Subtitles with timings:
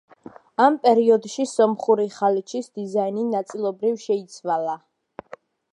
[0.63, 4.79] ამ პერიოდში სომხური ხალიჩის დიზაინი ნაწილობრივ შეიცვალა.